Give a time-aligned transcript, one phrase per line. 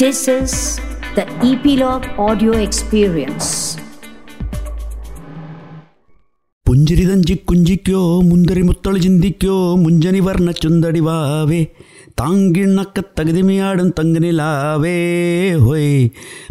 [0.00, 0.52] This is
[1.16, 3.48] the Epilogue Audio Experience.
[6.66, 11.60] പുഞ്ചിരിതഞ്ചി കുഞ്ചിക്കോ മുന്തരി മുത്തളി ചിന്തിക്കോ മുഞ്ചനി വർണ്ണ ചുന്തടി വാവേ
[12.20, 14.94] താങ്കിണ്ണക്ക തകതിമയാടും തങ്കനിലാവേ
[15.64, 15.90] ഹോയ്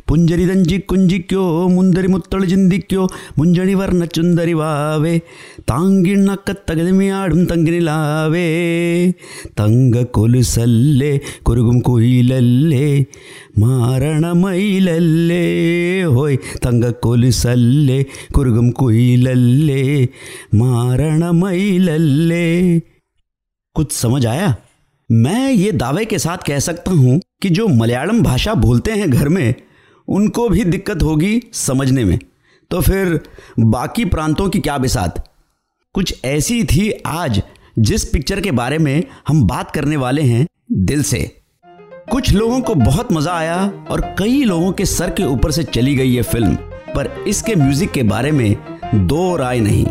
[0.09, 3.03] പുഞ്ചരിതഞ്ചി കുഞ്ചിക്കോ മുന്തരി മുത്തളി ചിന്തിക്കോ
[3.37, 5.13] മുഞ്ചണി വർണ്ണ ചുന്തരി വാവേ
[5.71, 8.45] താങ്കിണ്ണക്ക തകതിമയാടും തങ്കനിലാവേ
[9.59, 11.11] തങ്ക കൊലുസല്ലേ
[11.43, 12.85] കുരുകും കുയിലല്ലേ
[13.59, 15.43] മാരണമയിലല്ലേ
[16.15, 17.99] ഹോയ് തങ്ക കൊലുസല്ലേ
[18.37, 19.81] കുരുകും കുയിലല്ലേ
[20.55, 22.45] मारणमयीलल्ले
[23.75, 24.49] कुछ समझ आया
[25.10, 29.28] मैं ये दावे के साथ कह सकता हूँ कि जो मलयालम भाषा बोलते हैं घर
[29.28, 29.54] में,
[30.08, 32.18] उनको भी दिक्कत होगी समझने में।
[32.70, 33.18] तो फिर
[33.60, 35.24] बाकी प्रांतों की क्या बिसात?
[35.94, 37.42] कुछ ऐसी थी आज
[37.78, 41.20] जिस पिक्चर के बारे में हम बात करने वाले हैं दिल से।
[42.10, 43.58] कुछ लोगों को बहुत मज़ा आया
[43.90, 46.54] और कई लोगों के सर के ऊपर से चली गई ये फ़िल्म,
[46.94, 48.56] पर इसके म्यूज़िक के बारे में
[48.94, 49.84] दो राय नहीं।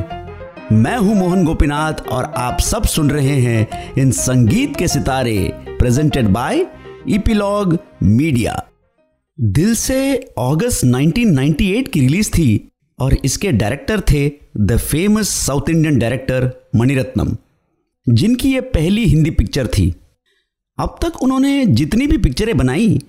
[0.71, 6.27] मैं हूँ मोहन गोपीनाथ और आप सब सुन रहे हैं इन संगीत के सितारे प्रेजेंटेड
[6.27, 6.65] बाय
[7.09, 8.63] इपीलॉग मीडिया
[9.41, 15.99] दिल से अगस्त 1998 की रिलीज़ थी और इसके डायरेक्टर थे the famous south Indian
[15.99, 17.35] director Maniratnam,
[18.09, 19.95] जिनकी ये पहली हिंदी पिक्चर थी।
[20.79, 22.99] अब तक उन्होंने जितनी भी पिक्चरें बनाई,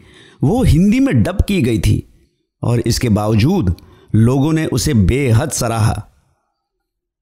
[0.43, 2.03] वो हिंदी में डब की गई थी
[2.63, 3.77] और इसके बावजूद
[4.15, 6.07] लोगों ने उसे बेहद सराहा।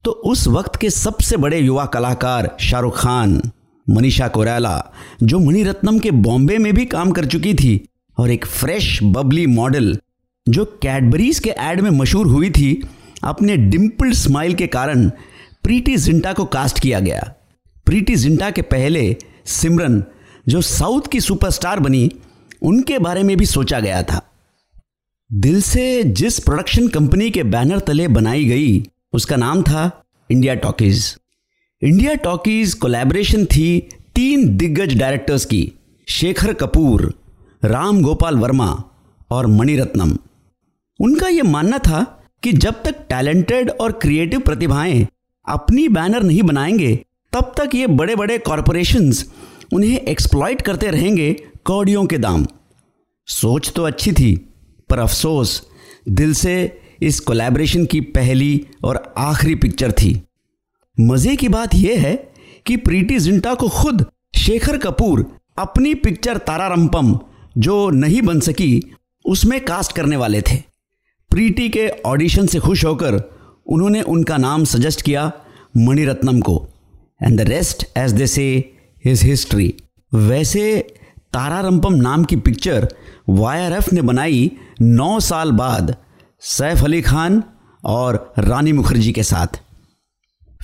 [0.05, 3.41] तो उस वक्त के सबसे बड़े युवा कलाकार शाहरुख खान,
[3.87, 8.99] मनीषा कोराला जो मणिरत्नम के बॉम्बे में भी काम कर चुकी थी और एक फ्रेश,
[9.03, 9.99] बबली मॉडल,
[10.49, 12.89] जो कैडबरीज के एड में मशहूर हुई थी,
[13.25, 15.09] अपने डिम्पल्ड स्माइल के कारण
[15.63, 17.35] प्रीति जिंटा को कास्ट किया गया।
[17.87, 20.03] प्रीति जिंटा के पहले सिमरन,
[20.49, 22.11] जो साउथ की सुपरस्टार बनी,
[22.63, 24.21] उनके बारे में भी सोचा गया था।
[25.33, 31.17] दिल से जिस प्रोडक्शन कंपनी के बैनर तले बनाई गई उसका नाम था India talkies
[31.83, 35.73] India talkies collaboration थी तीन दिग्गज डायरेक्टर्स की,
[36.09, 37.15] शेखर कपूर,
[37.65, 38.85] राम गोपाल वर्मा
[39.31, 40.17] और मणिरत्नम.
[41.01, 42.03] उनका यह मानना था
[42.43, 45.07] कि जब तक टैलेंटेड और क्रिएटिव प्रतिभाएँ
[45.49, 46.95] अपनी बैनर नहीं बनाएँगे,
[47.33, 49.25] तब तक ये बड़े बड़े कॉरपोरेशंस
[49.73, 51.33] उन्हें एक्सप्लॉइट करते रहेंगे
[51.65, 52.47] कौड़ियों के दाम.
[53.27, 54.35] सोच तो अच्छी थी,
[54.91, 55.63] पर अफसोस,
[56.09, 60.21] दिल से इस कोलैबोरेशन की पहली और आखिरी पिक्चर थी।
[61.01, 62.15] मज़े की बात यह है
[62.67, 64.05] कि प्रीति जिंटा को खुद
[64.37, 65.25] शेखर कपूर
[65.59, 67.19] अपनी पिक्चर तारारंपम,
[67.59, 68.83] जो नहीं बन सकी,
[69.25, 70.57] उसमें कास्ट करने वाले थे।
[71.31, 73.21] प्रीति के ऑडिशन से खुश होकर
[73.67, 75.31] उन्होंने उनका नाम सजेस्ट किया
[75.77, 76.67] मणिरत्नम को।
[77.23, 79.75] And the rest as they say his history
[80.13, 80.79] वैसे,
[81.33, 82.89] तारारंपम नाम की पिक्चर
[83.29, 85.97] वाईआरएफ ने बनाई नौ साल बाद।
[86.41, 87.43] सैफ अली खान
[87.85, 89.47] और रानी मुखर्जी के साथ।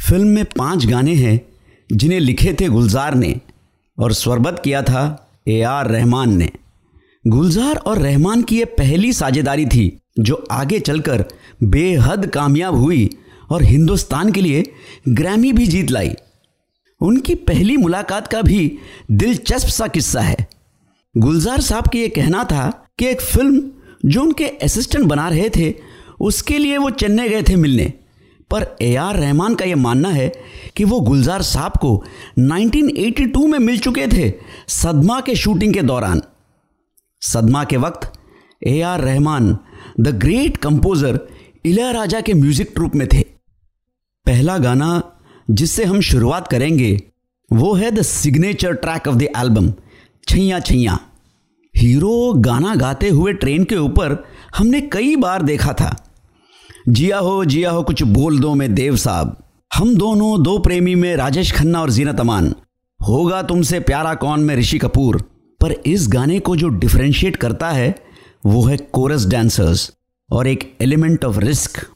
[0.09, 1.41] फ़िल्म में पाँच गाने हैं,
[1.93, 3.41] जिन्हें लिखे थे गुलजार ने
[3.99, 6.51] और स्वरबद्ध किया था ए आर रहमान ने।
[7.27, 11.25] गुलजार और रहमान की यह पहली साझेदारी थी, जो आगे चलकर
[11.63, 13.11] बेहद कामयाब हुई
[13.51, 14.73] और हिंदुस्तान के लिए
[15.09, 16.15] ग्रैमी भी जीत लाई।
[17.01, 18.79] उनकी पहली मुलाकात का भी
[19.11, 20.49] दिलचस्प सा किस्सा है।
[21.17, 23.71] गुलजार साहब का यह कहना था कि एक फ़िल्म
[24.05, 25.75] जो उनके असिस्टेंट बना रहे थे,
[26.21, 27.93] उसके लिए वो चेन्नई गए थे मिलने।
[28.51, 30.33] पर ए आर रहमान का यह मानना है
[30.77, 31.93] कि वो गुलजार साहब को
[32.39, 34.33] 1982 में मिल चुके थे
[34.69, 36.23] सदमा के शूटिंग के दौरान।
[37.23, 38.13] सदमा के वक्त
[38.67, 39.57] A R Rahman
[40.01, 41.21] the great composer
[41.65, 43.23] Ilaiyaraaja के म्यूज़िक ट्रूप में थे।
[44.27, 45.03] पहला गाना
[45.51, 47.01] जिससे हम शुरुआत करेंगे,
[47.51, 49.73] वो है the signature track of the album
[50.29, 50.99] Chaiyya Chaiyya.
[51.77, 54.25] Hero गाना गाते हुए ट्रेन के ऊपर
[54.57, 56.13] हमने कई बार देखा था।
[56.89, 59.37] जिया हो जिया हो, कुछ बोल दो मैं देव साहब।
[59.75, 62.55] हम दोनों, दो प्रेमी में राजेश खन्ना और जीनत अमान।
[63.09, 65.21] होगा तुमसे प्यारा कौन में ऋषि कपूर।
[65.61, 67.95] पर इस गाने को जो डिफ्रेंशिएट करता है,
[68.47, 69.93] वो है कोरस डांसर्स
[70.31, 71.87] और एक एलिमेंट ऑफ़ रिस्क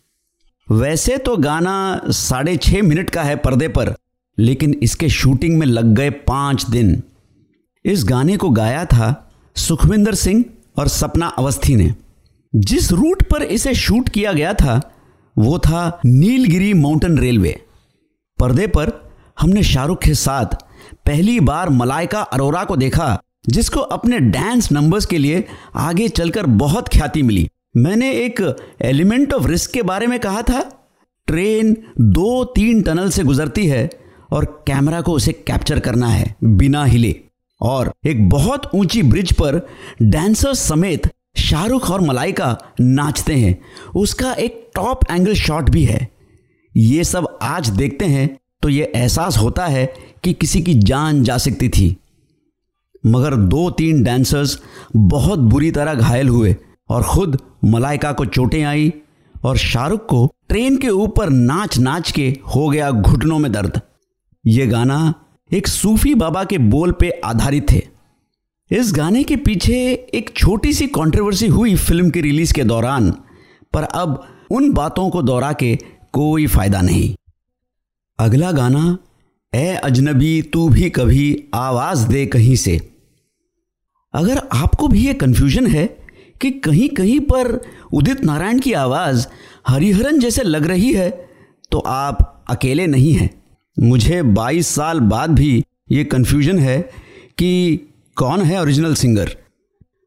[0.70, 3.94] वैसे तो गाना साढ़े छः मिनट का है पर्दे पर,
[4.38, 7.03] लेकिन इसके शूटिंग में लग गए पाँच दिन।
[7.85, 9.28] इस गाने को गाया था
[9.58, 10.44] सुखविंदर सिंह
[10.78, 11.94] और सपना अवस्थी ने।
[12.56, 14.81] जिस रूट पर इसे शूट किया गया था,
[15.38, 17.62] वो था नीलगिरी माउंटेन रेलवे।
[18.38, 20.46] पर्दे पर हमने शाहरुख के साथ
[21.06, 25.44] पहली बार मलाइका अरोरा को देखा, जिसको अपने डांस नंबर्स के लिए
[25.75, 30.88] आगे चलकर बहुत ख्याति मिली। मैंने एक एलिमेंट ऑफ़ रिस्क के बारे में कहा था,
[31.26, 33.90] ट्रेन दो तीन टनल से गुजरती है
[34.31, 37.28] और कैमरा को उसे कैप्चर करना है बिना हिले।
[37.60, 39.60] और एक बहुत ऊँची ब्रिज पर
[40.02, 43.58] डांसर्स समेत शाहरुख और मलाइका नाचते हैं।
[43.96, 46.08] उसका एक टॉप एंगल शॉट भी है।
[46.75, 48.28] ये सब आज देखते हैं
[48.62, 49.87] तो ये एहसास होता है
[50.25, 51.96] कि किसी की जान जा सकती थी।
[53.06, 54.58] मगर दो तीन डांसर्स
[54.96, 56.56] बहुत बुरी तरह घायल हुए
[56.88, 58.93] और खुद मलाइका को चोटें आई
[59.44, 63.81] और शाहरुख को ट्रेन के ऊपर नाच नाच के हो गया घुटनों में दर्द।
[64.46, 65.14] ये गाना
[65.50, 67.81] एक सूफी बाबा के बोल पे आधारित थे।
[68.71, 69.77] इस गाने के पीछे
[70.15, 73.11] एक छोटी सी कंट्रोवर्सी हुई फ़िल्म की रिलीज़ के दौरान,
[73.73, 75.75] पर अब उन बातों को दोहरा के
[76.12, 77.15] कोई फ़ायदा नहीं।
[78.19, 78.99] अगला गाना
[79.53, 82.77] ए अजनबी, तू भी कभी आवाज़ दे कहीं से।
[84.15, 85.87] अगर आपको भी ये कंफ्यूजन है
[86.41, 87.61] कि कहीं कहीं पर
[87.93, 89.27] उदित नारायण की आवाज़
[89.69, 91.11] हरिहरन जैसे लग रही है
[91.73, 93.31] तो आप अकेले नहीं हैं।
[93.81, 96.91] मुझे 22 साल बाद भी ये कन्फ्यूज़न है
[97.39, 97.81] कि
[98.17, 99.37] कौन है ओरिजिनल सिंगर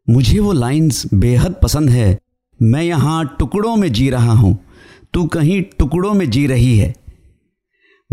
[0.09, 2.19] मुझे वो लाइंस बेहद पसंद है।
[2.61, 4.59] मैं यहाँ टुकड़ों में जी रहा हूँ।
[5.13, 6.95] तू कहीं टुकड़ों में जी रही है।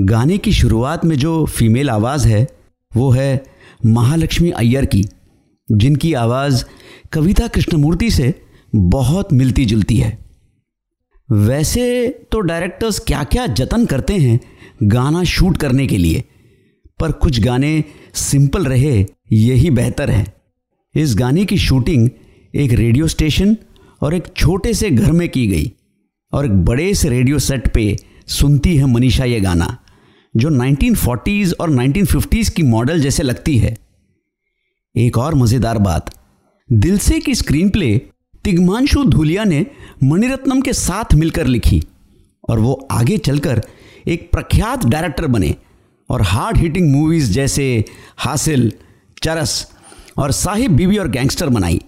[0.01, 2.49] गाने की शुरुआत में जो फीमेल आवाज़ है,
[2.97, 3.45] वो है
[3.87, 5.05] महालक्ष्मी अय्यर की,
[5.73, 6.65] जिनकी आवाज़
[7.13, 8.35] कविता कृष्णमूर्ति से
[8.77, 10.19] बहुत मिलती जुलती है।
[11.31, 14.41] वैसे तो डायरेक्टर्स क्या क्या जतन करते हैं
[14.83, 16.25] गाना शूट करने के लिए।
[17.01, 17.85] पर कुछ गाने
[18.15, 20.35] सिंपल रहे, यही बेहतर है।
[20.95, 22.09] इस गाने की शूटिंग
[22.55, 23.57] एक रेडियो स्टेशन
[24.03, 25.73] और एक छोटे से घर में की गई
[26.33, 27.97] और एक बड़े से रेडियो सेट पे
[28.27, 29.79] सुनती है मनीषा ये गाना,
[30.37, 33.77] जो 1940s और 1950s की मॉडल जैसे लगती है।
[34.97, 36.15] एक और मज़ेदार बात,
[36.73, 38.01] दिल से की स्क्रीन प्ले
[38.45, 39.67] तिग्मांशु धुलिया ने
[40.05, 41.83] मणिरत्नम के साथ मिलकर लिखी
[42.49, 43.63] और वो आगे चलकर
[44.09, 45.57] एक प्रख्यात डायरेक्टर बने
[46.11, 47.85] और हार्ड हिटिंग मूवीज़ जैसे
[48.17, 48.73] हासिल
[49.23, 49.73] चरस
[50.17, 51.81] और साहिब बीबी और गैंगस्टर बनाई।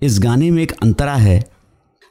[0.00, 1.50] इस गाने में एक अंतरा है।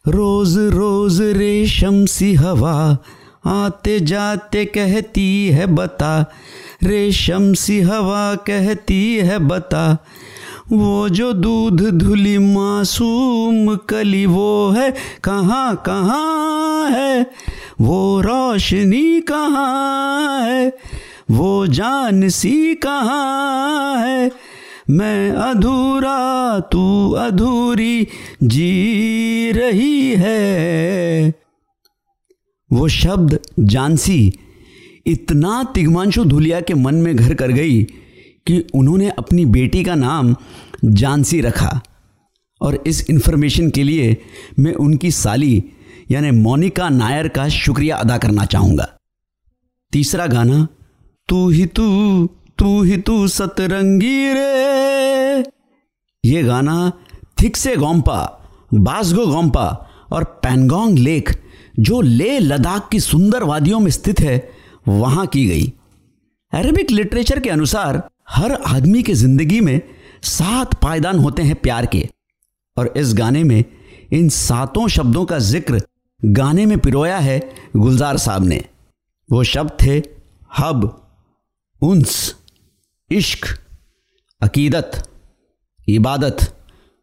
[0.07, 2.97] रोज रोज रेशम सी हवा
[3.45, 6.31] आते जाते कहती है बता।
[6.83, 9.97] रेशम सी हवा कहती है बता।
[10.71, 14.91] वो जो दूध धुली मासूम कली वो है,
[15.23, 17.31] कहाँ कहाँ है?
[17.81, 20.77] वो रोशनी कहाँ है?
[21.31, 24.31] वो जान सी कहाँ है?
[24.89, 28.07] मैं अधूरा, तू अधूरी
[28.43, 31.33] जी रही है।
[32.73, 34.33] वो शब्द जानसी
[35.07, 37.87] इतना तिगमांशु धुलिया के मन में घर कर गई
[38.47, 40.35] कि उन्होंने अपनी बेटी का नाम
[40.85, 41.81] जानसी रखा।
[42.61, 44.17] और इस इन्फॉर्मेशन के लिए
[44.59, 45.63] मैं उनकी साली,
[46.11, 48.97] यानी मोनिका नायर का शुक्रिया अदा करना चाहूँगा।
[49.91, 50.67] तीसरा गाना,
[51.27, 55.39] तू ही तू तू ही तू सतरंगी रे।
[56.25, 56.91] ये गाना
[57.41, 58.37] थिक से गोम्पा
[58.73, 61.29] बासगो गोम्पा और पैनगोंग लेक,
[61.79, 64.51] जो ले लद्दाख की सुंदर वादियों में स्थित है,
[64.87, 65.73] वहाँ की गई।
[66.53, 69.81] अरेबिक लिटरेचर के अनुसार हर आदमी की ज़िंदगी में
[70.23, 72.07] सात पायदान होते हैं प्यार के।
[72.77, 73.63] और इस गाने में
[74.13, 75.81] इन सातों शब्दों का ज़िक्र
[76.21, 77.39] गाने में पिरोया है
[77.77, 78.63] गुलजार साहब ने।
[79.29, 79.97] वो शब्द थे
[80.59, 80.85] हब,
[81.81, 82.35] उन्स,
[83.09, 83.47] इश्क,
[84.41, 84.91] अकीदत,
[85.87, 86.37] इबादत,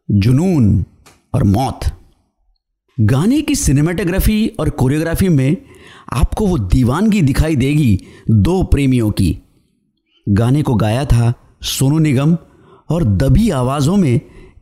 [0.09, 0.83] जुनून
[1.33, 1.85] और मौत।
[2.97, 5.57] गाने की सिनेमाटोग्राफी और कोरियोग्राफी में
[6.13, 7.99] आपको वो दीवानगी दिखाई देगी
[8.29, 9.37] दो प्रेमियों की।
[10.29, 11.33] गाने को गाया था
[11.63, 12.37] सोनू निगम
[12.89, 14.19] और दबी आवाज़ों में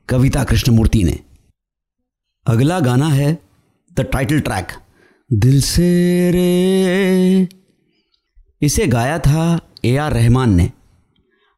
[0.10, 1.20] कविता कृष्णमूर्ति ने।
[2.46, 3.38] अगला गाना है
[3.92, 4.68] द टाइटल ट्रैक,
[5.30, 7.48] दिल से रे।
[8.62, 10.72] इसे गाया था ए आर रहमान ने।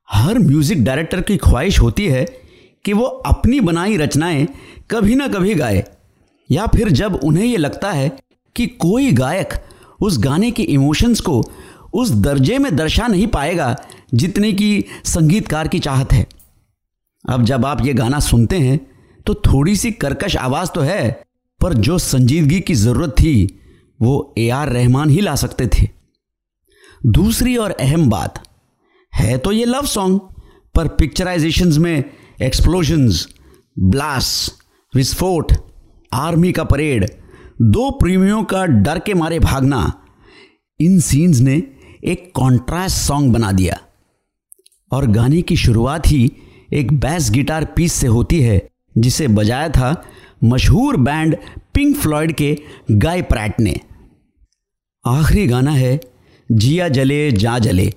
[0.09, 2.25] हर म्यूज़िक डायरेक्टर की ख्वाहिश होती है
[2.85, 4.47] कि वो अपनी बनाई रचनाएँ
[4.91, 5.83] कभी ना कभी गाए,
[6.49, 8.11] या फिर जब उन्हें ये लगता है
[8.55, 9.53] कि कोई गायक
[10.01, 11.43] उस गाने के इमोशंस को
[11.93, 13.75] उस दर्जे में दर्शा नहीं पाएगा
[14.13, 16.25] जितने की संगीतकार की चाहत है।
[17.25, 18.79] अब जब आप ये गाना सुनते हैं
[19.25, 21.09] तो थोड़ी सी कर्कश आवाज़ तो है,
[21.61, 23.59] पर जो संजीदगी की ज़रूरत थी,
[23.99, 25.87] वो ए आर रहमान ही ला सकते थे।
[27.01, 28.43] दूसरी और अहम बात,
[29.13, 30.19] है तो ये लव सॉन्ग
[30.75, 32.03] पर पिक्चराइजेशंस में
[32.41, 33.27] एक्सप्लोजन्स
[33.77, 34.29] ब्लास
[34.93, 35.53] विस्फोट
[36.11, 37.05] आर्मी का परेड
[37.61, 39.81] दो प्रेमियों का डर के मारे भागना,
[40.79, 41.61] इन सीन्स ने
[42.03, 43.79] एक कॉन्ट्रास्ट सॉन्ग बना दिया।
[44.91, 46.31] और गाने की शुरुआत ही
[46.73, 48.61] एक बैस गिटार पीस से होती है,
[48.97, 49.95] जिसे बजाया था
[50.43, 51.35] मशहूर बैंड
[51.73, 52.57] पिंक फ्लॉयड के
[52.91, 53.79] गाय प्रैट ने।
[55.05, 55.99] आखिरी गाना है
[56.49, 57.91] जिया जले जा जले।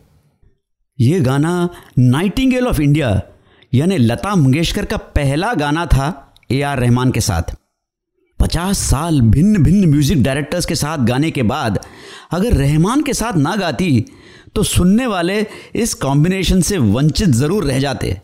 [0.99, 1.69] ये गाना
[1.99, 3.21] नाइटिंगेल ऑफ़ इंडिया
[3.73, 7.55] यानी लता मंगेशकर का पहला गाना था ए आर रहमान के साथ।
[8.41, 11.79] पचास साल भिन्न भिन्न म्यूज़िक डायरेक्टर्स के साथ गाने के बाद
[12.33, 14.05] अगर रहमान के साथ ना गाती
[14.55, 18.17] तो सुनने वाले इस कॉम्बिनेशन से वंचित ज़रूर रह जाते।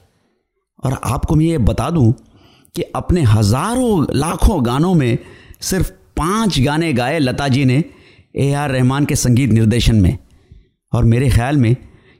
[0.82, 2.12] और आपको मैं ये बता दूँ
[2.74, 5.18] कि अपने हज़ारों, लाखों गानों में
[5.60, 7.82] सिर्फ़ पाँच गाने गाए लता जी ने
[8.36, 10.16] ए आर रहमान के संगीत निर्देशन में।
[10.92, 11.74] और मेरे ख्याल में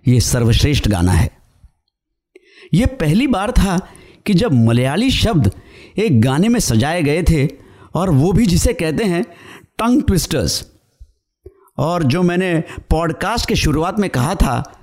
[0.07, 1.30] ये सर्वश्रेष्ठ गाना है।
[2.75, 3.78] ये पहली बार था
[4.26, 5.50] कि जब मलयाली शब्द
[5.99, 7.47] एक गाने में सजाए गए थे,
[7.95, 9.23] और वो भी जिसे कहते हैं,
[9.78, 10.64] टंग ट्विस्टर्स।
[11.78, 14.78] और जो मैंने पॉडकास्ट के शुरुआत में कहा था,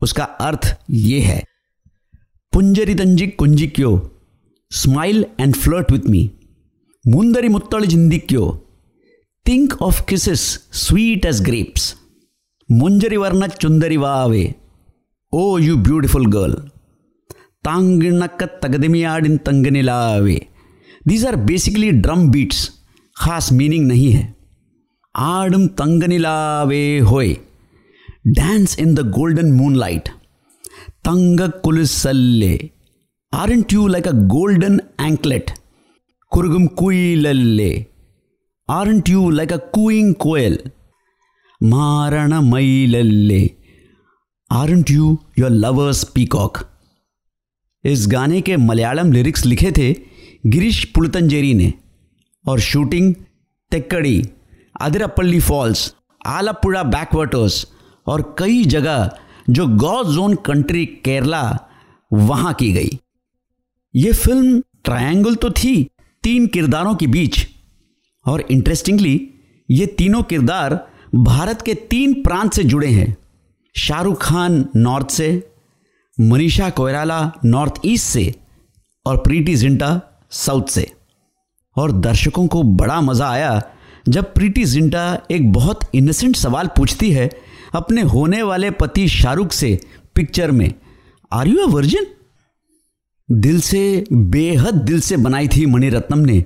[0.00, 1.44] उसका अर्थ ये है।
[2.52, 4.20] पुंजरी तंजी कुंजी कुंजिक्यो
[4.70, 6.30] smile and flirt with me.
[7.08, 8.66] मुंदरी मुत्तड़ जिंदिक्यो
[9.48, 11.96] think of kisses sweet as grapes.
[12.70, 14.54] मुंजरी वर्ण चुंदरी वावे।
[15.32, 16.54] Oh, you beautiful girl.
[17.64, 20.46] तांगिणक तगदमियाडिन तंगनिलावे
[21.06, 22.70] these are basically drum beats
[23.16, 24.39] खास मीनिंग नहीं है।
[25.14, 27.34] आडम तंगनिलावे होए
[28.26, 30.08] dance in the golden moon light
[31.04, 32.70] तंग कुलसल्ले
[33.32, 35.50] aren't you like a golden anklet
[36.32, 37.86] कुरगुम कुईलल्ले
[38.68, 40.58] aren't you like a cooing koel
[41.60, 43.50] मारण मैलल्ले
[44.50, 46.58] aren't you your lovers peacock
[47.84, 49.94] इस गाने के मलयालम लिरिक्स लिखे थे
[50.46, 51.72] गिरीश पुलतंजेरी ने
[52.48, 53.14] और shooting
[53.72, 54.22] Thekkady.
[54.80, 55.94] Athirappilly falls
[56.26, 57.66] Alappuzha backwaters
[58.06, 59.10] और कई जगह
[59.50, 61.58] जो गौ जोन कंट्री केरला,
[62.12, 62.98] वहाँ की गई।
[63.94, 65.90] ये फ़िल्म ट्रायंगल तो थी,
[66.22, 67.46] तीन किरदारों के बीच।
[68.26, 69.30] और इंटरेस्टिंगली
[69.70, 70.74] ये तीनों किरदार
[71.14, 73.16] भारत के तीन प्रांत से जुड़े हैं।
[73.74, 75.50] शाहरुख खान नॉर्थ से,
[76.20, 78.34] मनीषा कोयराला नॉर्थ ईस्ट से
[79.06, 80.90] और प्रीति जिंटा साउथ से।
[81.76, 83.62] और दर्शकों को बड़ा मज़ा आया
[84.08, 87.30] जब प्रीति जिंटा एक बहुत इनोसेंट सवाल पूछती है
[87.74, 89.80] अपने होने वाले पति शाहरुख से
[90.14, 90.74] पिक्चर में
[91.32, 92.06] आर यू अ वर्जिन
[93.32, 96.44] दिल से, बेहद दिल से बनाई थी मणिरत्नम ने,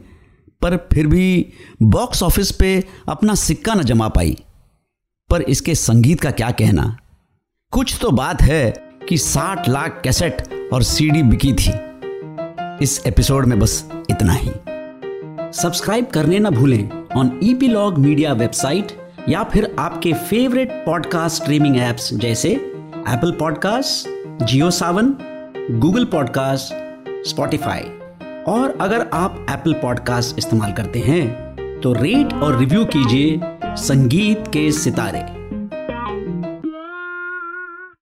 [0.62, 1.46] पर फिर भी
[1.82, 4.36] बॉक्स ऑफ़िस पे अपना सिक्का न जमा पाई।
[5.30, 6.96] पर इसके संगीत का क्या कहना?
[7.70, 8.70] कुछ तो बात है
[9.08, 11.72] कि 60 लाख कैसेट और सीडी बिकी थी।
[12.84, 14.50] इस एपिसोड में बस इतना ही।
[15.62, 18.92] सब्सक्राइब करने ना भूलें ऑन ईपीलॉग मीडिया वेबसाइट
[19.28, 22.50] या फिर आपके फेवरेट पॉडकास्ट स्ट्रीमिंग एप्स जैसे
[23.08, 24.08] Apple podcast
[24.44, 25.14] Jio Saavn
[25.70, 26.74] Google podcast
[27.28, 27.82] Spotify
[28.48, 34.72] और अगर आप एप्पल पॉडकास्ट इस्तेमाल करते हैं तो रेट और रिव्यू कीजिए संगीत के
[34.72, 35.43] सितारे।